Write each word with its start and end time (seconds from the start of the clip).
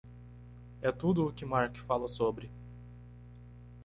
É 0.81 0.91
tudo 0.91 1.27
o 1.27 1.31
que 1.31 1.45
Mark 1.45 1.77
fala 1.77 2.07
sobre. 2.07 2.51